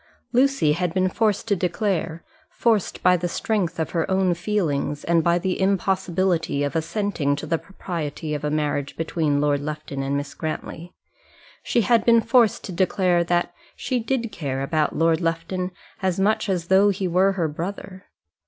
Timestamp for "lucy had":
0.33-0.95